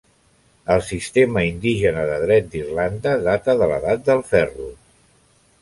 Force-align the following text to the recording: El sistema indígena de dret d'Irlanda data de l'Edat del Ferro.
El 0.75 0.79
sistema 0.87 1.43
indígena 1.49 2.07
de 2.11 2.17
dret 2.23 2.49
d'Irlanda 2.55 3.15
data 3.31 3.59
de 3.63 3.71
l'Edat 3.73 4.05
del 4.11 4.29
Ferro. 4.35 4.71